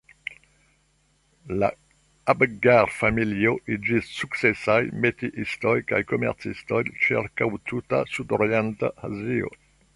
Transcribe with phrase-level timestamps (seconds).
[1.63, 1.67] La
[2.33, 9.57] Abgar-familio iĝis sukcesaj metiistoj kaj komercistoj ĉirkaŭ tuta sudorienta Azio.